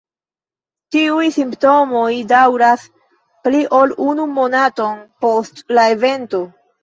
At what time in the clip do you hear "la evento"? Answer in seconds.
5.79-6.41